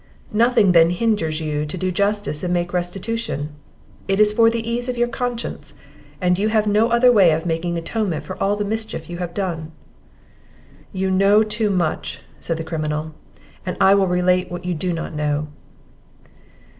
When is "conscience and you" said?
5.07-6.47